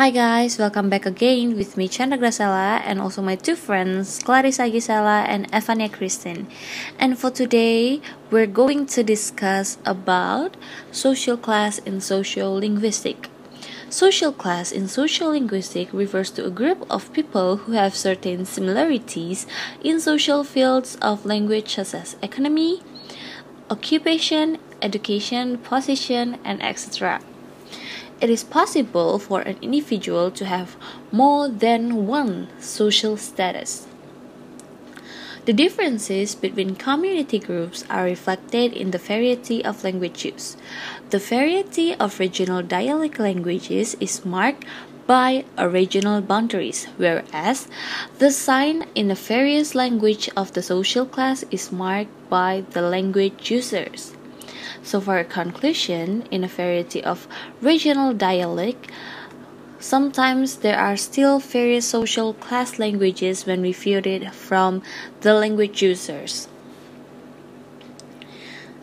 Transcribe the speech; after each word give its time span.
Hi 0.00 0.08
guys, 0.08 0.56
welcome 0.56 0.88
back 0.88 1.04
again 1.04 1.58
with 1.58 1.76
me 1.76 1.86
Chandra 1.86 2.16
Gracella 2.16 2.80
and 2.86 3.02
also 3.02 3.20
my 3.20 3.36
two 3.36 3.54
friends 3.54 4.22
Clarissa 4.22 4.70
Gisela 4.70 5.26
and 5.28 5.44
Evania 5.52 5.92
Kristen. 5.92 6.48
And 6.98 7.18
for 7.18 7.30
today, 7.30 8.00
we're 8.30 8.46
going 8.46 8.86
to 8.96 9.04
discuss 9.04 9.76
about 9.84 10.56
social 10.90 11.36
class 11.36 11.80
in 11.80 12.00
social 12.00 12.54
linguistic. 12.54 13.28
Social 13.90 14.32
class 14.32 14.72
in 14.72 14.88
social 14.88 15.32
linguistic 15.32 15.92
refers 15.92 16.30
to 16.30 16.46
a 16.46 16.50
group 16.50 16.86
of 16.88 17.12
people 17.12 17.68
who 17.68 17.72
have 17.72 17.94
certain 17.94 18.46
similarities 18.46 19.46
in 19.84 20.00
social 20.00 20.44
fields 20.44 20.96
of 21.02 21.26
language 21.26 21.74
such 21.74 21.92
as 21.92 22.16
economy, 22.22 22.80
occupation, 23.68 24.56
education, 24.80 25.58
position, 25.58 26.38
and 26.42 26.62
etc. 26.62 27.20
It 28.20 28.28
is 28.28 28.44
possible 28.44 29.18
for 29.18 29.40
an 29.40 29.56
individual 29.62 30.30
to 30.32 30.44
have 30.44 30.76
more 31.10 31.48
than 31.48 32.06
one 32.06 32.48
social 32.60 33.16
status. 33.16 33.86
The 35.46 35.54
differences 35.54 36.34
between 36.34 36.76
community 36.76 37.38
groups 37.38 37.82
are 37.88 38.04
reflected 38.04 38.74
in 38.74 38.90
the 38.90 38.98
variety 38.98 39.64
of 39.64 39.82
language 39.82 40.26
use. 40.26 40.56
The 41.08 41.18
variety 41.18 41.94
of 41.94 42.20
regional 42.20 42.62
dialect 42.62 43.18
languages 43.18 43.96
is 44.00 44.22
marked 44.22 44.66
by 45.06 45.46
regional 45.58 46.20
boundaries, 46.20 46.84
whereas 46.98 47.68
the 48.18 48.30
sign 48.30 48.84
in 48.94 49.08
the 49.08 49.14
various 49.14 49.74
language 49.74 50.28
of 50.36 50.52
the 50.52 50.62
social 50.62 51.06
class 51.06 51.42
is 51.50 51.72
marked 51.72 52.12
by 52.28 52.64
the 52.70 52.82
language 52.82 53.50
users. 53.50 54.12
So, 54.82 55.00
for 55.00 55.18
a 55.18 55.24
conclusion, 55.24 56.24
in 56.30 56.44
a 56.44 56.48
variety 56.48 57.02
of 57.02 57.26
regional 57.60 58.14
dialect, 58.14 58.90
sometimes 59.78 60.56
there 60.58 60.78
are 60.78 60.96
still 60.96 61.38
various 61.38 61.86
social 61.86 62.34
class 62.34 62.78
languages 62.78 63.46
when 63.46 63.62
we 63.62 63.72
view 63.72 63.98
it 64.04 64.34
from 64.34 64.82
the 65.22 65.34
language 65.34 65.82
users. 65.82 66.48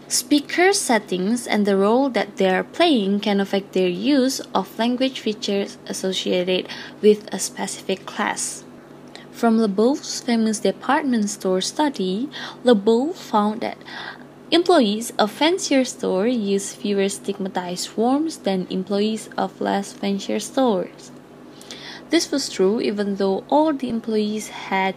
Speaker 0.09 0.71
settings 0.71 1.45
and 1.45 1.65
the 1.65 1.75
role 1.75 2.09
that 2.09 2.37
they 2.37 2.47
are 2.47 2.63
playing 2.63 3.19
can 3.19 3.41
affect 3.41 3.73
their 3.73 3.89
use 3.89 4.39
of 4.55 4.80
language 4.80 5.19
features 5.19 5.77
associated 5.85 6.69
with 7.02 7.27
a 7.33 7.39
specific 7.39 8.05
class. 8.05 8.63
From 9.37 9.59
Labov's 9.59 10.21
famous 10.21 10.59
department 10.59 11.30
store 11.30 11.59
study, 11.59 12.30
Labov 12.63 13.15
found 13.15 13.59
that 13.61 13.77
Employees 14.49 15.11
of 15.19 15.29
fancier 15.29 15.83
stores 15.83 16.37
use 16.37 16.73
fewer 16.73 17.09
stigmatized 17.09 17.89
forms 17.89 18.37
than 18.37 18.65
employees 18.69 19.27
of 19.35 19.59
less 19.59 19.91
fancier 19.91 20.39
stores. 20.39 21.11
This 22.11 22.31
was 22.31 22.47
true 22.47 22.79
even 22.79 23.17
though 23.17 23.43
all 23.49 23.73
the 23.73 23.89
employees 23.89 24.47
had 24.71 24.95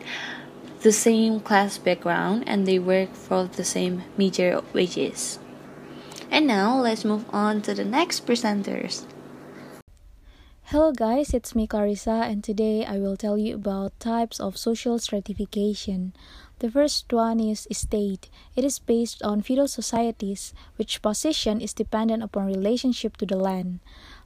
the 0.82 0.92
same 0.92 1.40
class 1.40 1.78
background 1.78 2.44
and 2.46 2.64
they 2.64 2.78
worked 2.78 3.16
for 3.16 3.46
the 3.46 3.64
same 3.64 4.04
measure 4.16 4.62
wages. 4.72 5.40
And 6.30 6.46
now 6.46 6.78
let's 6.78 7.04
move 7.04 7.24
on 7.30 7.60
to 7.62 7.74
the 7.74 7.84
next 7.84 8.26
presenters. 8.26 9.04
Hello 10.70 10.92
guys, 10.92 11.34
it's 11.34 11.56
me 11.56 11.66
Clarissa 11.66 12.22
and 12.30 12.44
today 12.44 12.86
I 12.86 12.98
will 12.98 13.16
tell 13.16 13.36
you 13.36 13.56
about 13.56 13.98
types 13.98 14.38
of 14.38 14.56
social 14.56 15.00
stratification. 15.00 16.12
The 16.60 16.70
first 16.70 17.08
one 17.08 17.40
is 17.40 17.66
estate. 17.72 18.28
It 18.52 18.68
is 18.68 18.78
based 18.78 19.24
on 19.24 19.40
feudal 19.40 19.66
societies, 19.66 20.52
which 20.76 21.00
position 21.00 21.56
is 21.56 21.72
dependent 21.72 22.22
upon 22.22 22.52
relationship 22.52 23.16
to 23.16 23.24
the 23.24 23.40
land. 23.40 23.80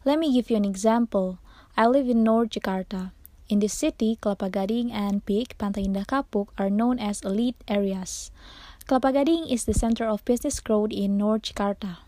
Let 0.05 0.19
me 0.19 0.35
give 0.35 0.51
you 0.51 0.57
an 0.59 0.67
example. 0.67 1.39
I 1.79 1.87
live 1.87 2.11
in 2.11 2.27
North 2.27 2.51
Jakarta. 2.59 3.15
In 3.47 3.63
this 3.63 3.79
city, 3.79 4.19
Kelapa 4.19 4.51
Gading 4.51 4.91
and 4.91 5.23
PIK, 5.23 5.55
Pantai 5.63 5.87
Indah 5.87 6.11
Kapuk 6.11 6.51
are 6.59 6.75
known 6.75 6.99
as 6.99 7.23
elite 7.23 7.63
areas. 7.71 8.35
Kelapa 8.91 9.15
Gading 9.15 9.47
is 9.47 9.63
the 9.63 9.75
center 9.75 10.03
of 10.03 10.27
business 10.27 10.59
growth 10.59 10.91
in 10.91 11.15
North 11.17 11.55
Jakarta. 11.55 12.03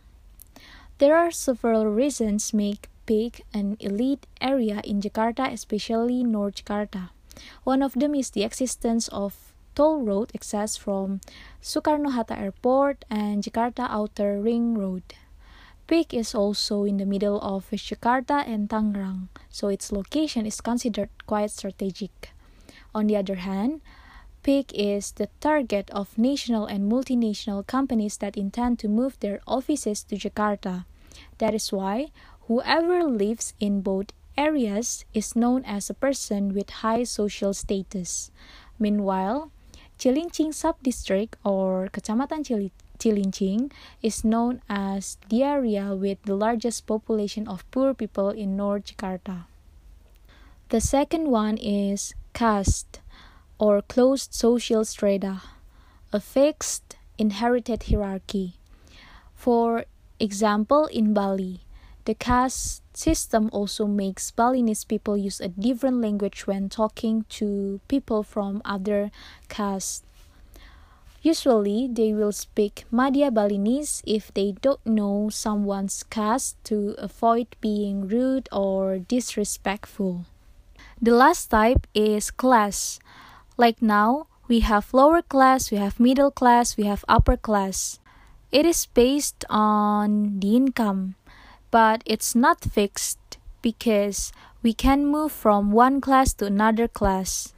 There 0.99 1.15
are 1.15 1.31
several 1.31 1.87
reasons 1.87 2.51
make 2.51 2.91
PIK 3.07 3.47
an 3.55 3.77
elite 3.79 4.27
area 4.43 4.83
in 4.83 4.99
Jakarta, 4.99 5.47
especially 5.47 6.27
North 6.27 6.67
Jakarta. 6.67 7.15
One 7.63 7.79
of 7.79 7.95
them 7.95 8.19
is 8.19 8.35
the 8.35 8.43
existence 8.43 9.07
of 9.15 9.55
toll 9.77 10.01
road 10.01 10.33
access 10.35 10.77
from 10.77 11.21
Soekarno-Hatta 11.63 12.33
Airport 12.33 13.05
and 13.11 13.45
Jakarta 13.45 13.87
Outer 13.93 14.41
Ring 14.41 14.75
Road. 14.75 15.05
PIK 15.87 16.15
is 16.15 16.35
also 16.35 16.83
in 16.83 16.97
the 16.97 17.07
middle 17.07 17.39
of 17.43 17.69
Jakarta 17.71 18.43
and 18.49 18.69
Tangerang, 18.69 19.29
so 19.51 19.69
its 19.69 19.93
location 19.93 20.47
is 20.47 20.61
considered 20.61 21.11
quite 21.27 21.53
strategic. 21.53 22.33
On 22.95 23.07
the 23.07 23.17
other 23.17 23.37
hand, 23.37 23.83
PIK 24.43 24.73
is 24.73 25.13
the 25.13 25.29
target 25.41 25.91
of 25.91 26.17
national 26.17 26.65
and 26.65 26.91
multinational 26.91 27.65
companies 27.67 28.17
that 28.17 28.37
intend 28.37 28.81
to 28.81 28.89
move 28.89 29.21
their 29.21 29.41
offices 29.47 30.03
to 30.05 30.17
Jakarta. 30.17 30.87
That 31.39 31.55
is 31.55 31.71
why 31.71 32.09
whoever 32.49 33.05
lives 33.05 33.53
in 33.61 33.83
both 33.83 34.17
areas 34.39 35.05
is 35.13 35.37
known 35.37 35.65
as 35.65 35.91
a 35.91 35.95
person 35.95 36.55
with 36.55 36.83
high 36.83 37.05
social 37.05 37.53
status. 37.53 38.31
Meanwhile, 38.79 39.51
Cilincing 39.99 40.53
Subdistrict 40.53 41.41
or 41.43 41.89
Kecamatan 41.89 42.45
Cili 42.45 42.71
Cilincing 42.99 43.73
is 44.03 44.25
known 44.25 44.61
as 44.69 45.17
the 45.29 45.43
area 45.43 45.95
with 45.95 46.23
the 46.25 46.37
largest 46.37 46.87
population 46.87 47.49
of 47.49 47.65
poor 47.71 47.95
people 47.95 48.29
in 48.29 48.57
North 48.57 48.93
Jakarta. 48.93 49.49
The 50.69 50.81
second 50.81 51.31
one 51.31 51.57
is 51.57 52.15
caste 52.35 53.01
or 53.59 53.81
closed 53.81 54.35
social 54.35 54.85
strata, 54.85 55.41
a 56.13 56.21
fixed 56.21 56.97
inherited 57.17 57.85
hierarchy. 57.89 58.61
For 59.35 59.85
example, 60.21 60.87
in 60.87 61.15
Bali, 61.15 61.61
the 62.07 62.15
caste 62.15 62.83
system 62.97 63.51
also 63.53 63.87
makes 63.87 64.31
Balinese 64.31 64.85
people 64.85 65.17
use 65.17 65.41
a 65.41 65.49
different 65.49 66.01
language 66.01 66.47
when 66.47 66.71
talking 66.71 67.27
to 67.29 67.81
people 67.89 68.23
from 68.23 68.63
other 68.65 69.11
castes. 69.49 70.03
Usually, 71.21 71.91
they 71.91 72.15
will 72.15 72.31
speak 72.31 72.85
Madya 72.93 73.35
Balinese 73.35 74.01
if 74.07 74.33
they 74.33 74.55
don't 74.63 74.85
know 74.87 75.29
someone's 75.29 76.05
caste 76.05 76.55
to 76.71 76.95
avoid 76.99 77.49
being 77.61 78.07
rude 78.07 78.49
or 78.53 78.99
disrespectful. 78.99 80.25
The 81.03 81.11
last 81.11 81.51
type 81.51 81.89
is 81.93 82.31
class. 82.31 83.01
Like 83.59 83.83
now, 83.83 84.29
we 84.47 84.61
have 84.61 84.95
lower 84.95 85.21
class, 85.21 85.73
we 85.73 85.79
have 85.79 85.99
middle 85.99 86.31
class, 86.31 86.77
we 86.77 86.85
have 86.85 87.05
upper 87.09 87.37
class. 87.37 87.99
It 88.53 88.65
is 88.65 88.87
based 88.87 89.45
on 89.51 90.39
the 90.39 90.55
income 90.55 91.17
but 91.71 92.03
it's 92.07 92.35
not 92.35 92.65
fixed 92.65 93.39
because 93.63 94.33
we 94.63 94.73
can 94.73 95.07
move 95.07 95.33
from 95.33 95.73
one 95.73 96.01
class 96.01 96.33
to 96.35 96.47
another 96.47 96.89
class. 96.89 97.55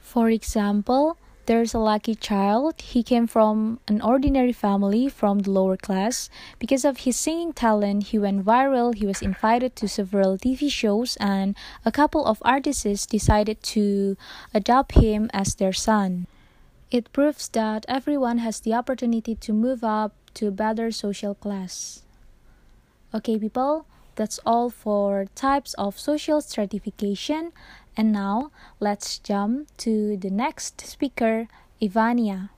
For 0.00 0.28
example, 0.28 1.16
there's 1.46 1.74
a 1.74 1.78
lucky 1.78 2.14
child. 2.14 2.80
He 2.80 3.02
came 3.02 3.26
from 3.26 3.80
an 3.88 4.00
ordinary 4.00 4.52
family 4.52 5.08
from 5.08 5.40
the 5.40 5.50
lower 5.50 5.76
class. 5.76 6.30
Because 6.58 6.84
of 6.84 6.98
his 6.98 7.16
singing 7.16 7.52
talent, 7.52 8.14
he 8.14 8.18
went 8.18 8.44
viral. 8.44 8.94
He 8.94 9.06
was 9.06 9.22
invited 9.22 9.74
to 9.76 9.88
several 9.88 10.38
TV 10.38 10.70
shows, 10.70 11.16
and 11.18 11.56
a 11.84 11.90
couple 11.90 12.24
of 12.26 12.38
artists 12.42 13.06
decided 13.06 13.62
to 13.74 14.16
adopt 14.54 14.92
him 14.92 15.30
as 15.32 15.54
their 15.56 15.72
son. 15.72 16.26
It 16.92 17.12
proves 17.12 17.48
that 17.48 17.86
everyone 17.88 18.38
has 18.38 18.60
the 18.60 18.74
opportunity 18.74 19.34
to 19.34 19.52
move 19.52 19.82
up 19.82 20.12
to 20.34 20.46
a 20.46 20.52
better 20.54 20.92
social 20.92 21.34
class. 21.34 22.02
Okay, 23.14 23.38
people, 23.38 23.86
that's 24.16 24.38
all 24.46 24.70
for 24.70 25.26
types 25.34 25.74
of 25.74 25.98
social 25.98 26.40
stratification. 26.40 27.52
And 27.96 28.12
now, 28.12 28.50
let's 28.80 29.18
jump 29.18 29.68
to 29.78 30.16
the 30.16 30.30
next 30.30 30.80
speaker, 30.86 31.48
Evania. 31.80 32.50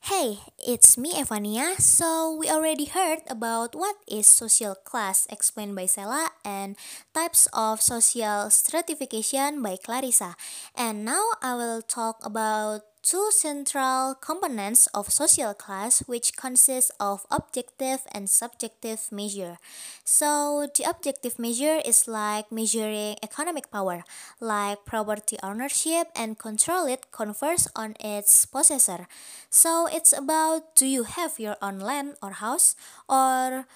Hey, 0.00 0.38
it's 0.58 0.96
me 0.96 1.12
Evania. 1.14 1.76
So, 1.80 2.34
we 2.34 2.48
already 2.48 2.86
heard 2.86 3.20
about 3.28 3.74
what 3.74 3.96
is 4.08 4.26
social 4.26 4.74
class 4.74 5.26
explained 5.30 5.76
by 5.76 5.86
Cella 5.86 6.30
and 6.44 6.76
types 7.14 7.48
of 7.52 7.80
social 7.82 8.50
stratification 8.50 9.62
by 9.62 9.76
Clarissa. 9.76 10.36
And 10.74 11.04
now 11.04 11.24
I 11.42 11.54
will 11.54 11.82
talk 11.82 12.24
about 12.24 12.82
two 13.02 13.30
central 13.30 14.14
components 14.14 14.86
of 14.94 15.10
social 15.10 15.54
class 15.54 16.00
which 16.06 16.36
consist 16.36 16.90
of 17.00 17.26
objective 17.30 18.00
and 18.12 18.28
subjective 18.28 19.10
measure. 19.10 19.58
So 20.04 20.68
the 20.74 20.84
objective 20.88 21.38
measure 21.38 21.80
is 21.84 22.08
like 22.08 22.50
measuring 22.50 23.16
economic 23.22 23.70
power, 23.70 24.04
like 24.40 24.84
property 24.84 25.38
ownership 25.42 26.08
and 26.16 26.38
control 26.38 26.86
it 26.86 27.10
confers 27.12 27.68
on 27.74 27.94
its 28.00 28.46
possessor. 28.46 29.06
So 29.50 29.86
it's 29.86 30.12
about 30.12 30.74
do 30.74 30.86
you 30.86 31.04
have 31.04 31.38
your 31.38 31.56
own 31.62 31.78
land 31.78 32.16
or 32.22 32.32
house 32.32 32.74
or 33.08 33.66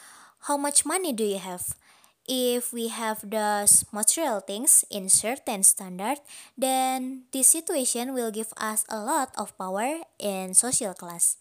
how 0.49 0.57
much 0.57 0.85
money 0.85 1.13
do 1.13 1.25
you 1.25 1.39
have? 1.39 1.75
If 2.29 2.73
we 2.73 2.89
have 2.89 3.19
those 3.27 3.85
material 3.91 4.41
things 4.41 4.85
in 4.91 5.09
certain 5.09 5.63
standard, 5.63 6.19
then 6.57 7.27
this 7.33 7.49
situation 7.49 8.15
will 8.15 8.31
give 8.31 8.55
us 8.57 8.85
a 8.89 9.03
lot 9.03 9.35
of 9.37 9.57
power 9.59 10.07
in 10.19 10.55
social 10.55 10.95
class. 10.95 11.37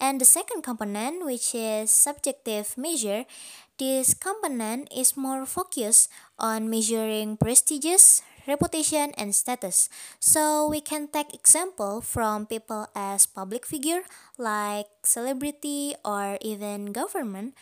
And 0.00 0.20
the 0.20 0.26
second 0.26 0.62
component, 0.62 1.24
which 1.24 1.54
is 1.54 1.90
subjective 1.90 2.74
measure, 2.76 3.24
this 3.78 4.14
component 4.14 4.90
is 4.90 5.16
more 5.16 5.46
focused 5.46 6.10
on 6.38 6.68
measuring 6.68 7.36
prestigious, 7.36 8.22
reputation, 8.46 9.14
and 9.16 9.34
status. 9.34 9.88
So 10.18 10.68
we 10.68 10.80
can 10.80 11.08
take 11.08 11.32
example 11.32 12.00
from 12.00 12.46
people 12.46 12.88
as 12.94 13.26
public 13.26 13.64
figure 13.66 14.02
like 14.36 14.86
celebrity 15.02 15.94
or 16.04 16.38
even 16.40 16.92
government. 16.92 17.54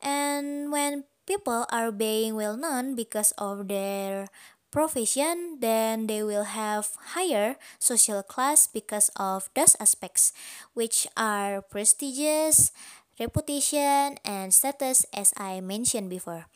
And 0.00 0.72
when 0.72 1.04
people 1.26 1.66
are 1.70 1.92
being 1.92 2.34
well 2.36 2.56
known 2.56 2.94
because 2.94 3.32
of 3.38 3.68
their 3.68 4.28
profession, 4.70 5.58
then 5.60 6.06
they 6.06 6.22
will 6.22 6.44
have 6.44 6.88
higher 7.14 7.56
social 7.78 8.22
class 8.22 8.66
because 8.66 9.10
of 9.16 9.48
those 9.54 9.76
aspects, 9.80 10.32
which 10.74 11.06
are 11.16 11.62
prestigious, 11.62 12.72
reputation, 13.20 14.18
and 14.24 14.52
status, 14.52 15.06
as 15.14 15.32
I 15.36 15.60
mentioned 15.60 16.10
before. 16.10 16.46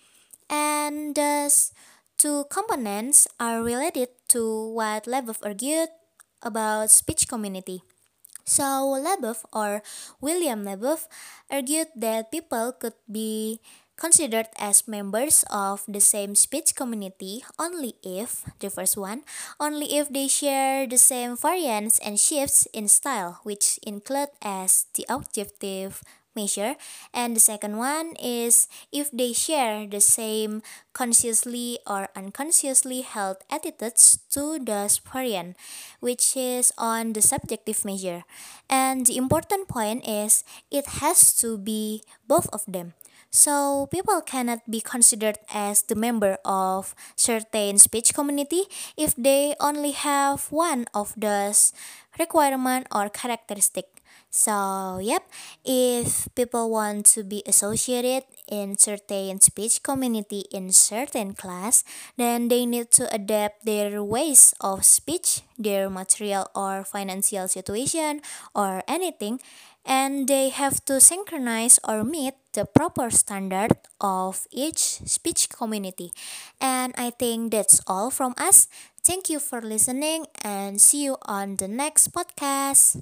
And 0.50 1.14
thus, 1.14 1.72
two 2.16 2.44
components 2.50 3.28
are 3.38 3.62
related 3.62 4.08
to 4.34 4.42
what 4.72 5.04
Labov 5.04 5.38
argued 5.44 5.88
about 6.42 6.90
speech 6.90 7.28
community. 7.28 7.82
So, 8.44 8.96
Labov 8.96 9.44
or 9.52 9.82
William 10.20 10.64
Labov 10.64 11.06
argued 11.50 11.88
that 11.96 12.32
people 12.32 12.72
could 12.72 12.96
be 13.10 13.60
considered 13.98 14.46
as 14.56 14.86
members 14.86 15.44
of 15.50 15.82
the 15.86 16.00
same 16.00 16.34
speech 16.34 16.74
community 16.74 17.42
only 17.58 17.94
if, 18.02 18.46
the 18.60 18.70
first 18.70 18.96
one, 18.96 19.22
only 19.58 19.98
if 19.98 20.08
they 20.08 20.28
share 20.28 20.86
the 20.86 20.96
same 20.96 21.36
variants 21.36 21.98
and 21.98 22.18
shifts 22.18 22.66
in 22.72 22.86
style, 22.86 23.40
which 23.42 23.78
include 23.82 24.30
as 24.40 24.86
the 24.94 25.04
objective 25.10 26.02
measure, 26.38 26.78
and 27.12 27.34
the 27.34 27.42
second 27.42 27.76
one 27.76 28.14
is 28.22 28.70
if 28.94 29.10
they 29.10 29.34
share 29.34 29.90
the 29.90 30.00
same 30.00 30.62
consciously 30.94 31.82
or 31.82 32.06
unconsciously 32.14 33.02
held 33.02 33.42
attitudes 33.50 34.22
to 34.30 34.62
the 34.62 34.86
variant, 35.10 35.58
which 35.98 36.38
is 36.38 36.70
on 36.78 37.12
the 37.18 37.22
subjective 37.22 37.84
measure. 37.84 38.22
And 38.70 39.06
the 39.06 39.18
important 39.18 39.66
point 39.66 40.06
is 40.06 40.44
it 40.70 41.02
has 41.02 41.34
to 41.42 41.58
be 41.58 42.06
both 42.30 42.46
of 42.54 42.62
them. 42.70 42.94
So 43.30 43.86
people 43.90 44.20
cannot 44.22 44.64
be 44.70 44.80
considered 44.80 45.38
as 45.52 45.82
the 45.82 45.94
member 45.94 46.38
of 46.44 46.94
certain 47.16 47.78
speech 47.78 48.14
community 48.14 48.64
if 48.96 49.14
they 49.16 49.54
only 49.60 49.92
have 49.92 50.50
one 50.50 50.86
of 50.94 51.12
those 51.16 51.72
requirement 52.19 52.86
or 52.90 53.08
characteristic. 53.08 53.86
So, 54.30 54.98
yep, 55.00 55.25
if 55.64 56.28
people 56.34 56.69
want 56.70 57.06
to 57.16 57.25
be 57.25 57.42
associated 57.46 58.25
in 58.46 58.76
certain 58.76 59.40
speech 59.40 59.82
community 59.82 60.44
in 60.52 60.70
certain 60.72 61.32
class, 61.32 61.82
then 62.16 62.48
they 62.48 62.66
need 62.66 62.90
to 63.00 63.08
adapt 63.12 63.64
their 63.64 64.02
ways 64.04 64.52
of 64.60 64.84
speech, 64.84 65.40
their 65.58 65.88
material 65.88 66.48
or 66.54 66.84
financial 66.84 67.48
situation 67.48 68.20
or 68.54 68.82
anything, 68.86 69.40
and 69.84 70.28
they 70.28 70.50
have 70.50 70.84
to 70.84 71.00
synchronize 71.00 71.80
or 71.88 72.04
meet 72.04 72.34
the 72.58 72.66
proper 72.66 73.08
standard 73.08 73.78
of 74.00 74.50
each 74.50 74.99
speech 75.06 75.49
community. 75.49 76.10
And 76.60 76.93
I 76.99 77.10
think 77.14 77.52
that's 77.52 77.81
all 77.87 78.10
from 78.10 78.34
us. 78.37 78.66
Thank 79.06 79.31
you 79.31 79.38
for 79.38 79.62
listening 79.62 80.26
and 80.43 80.81
see 80.81 81.05
you 81.05 81.16
on 81.22 81.55
the 81.55 81.69
next 81.69 82.10
podcast. 82.10 82.99